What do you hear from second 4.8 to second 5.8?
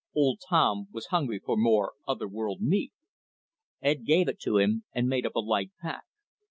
and made up a light